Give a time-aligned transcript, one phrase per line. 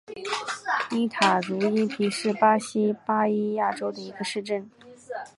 [0.89, 4.67] 伊塔茹伊皮是巴西巴伊亚州的一个市镇。